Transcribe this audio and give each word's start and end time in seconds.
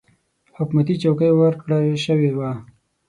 حکومتي 0.57 0.95
چوکۍ 1.03 1.31
ورکړه 1.33 1.77
شوې 2.05 2.31
وه. 2.37 2.51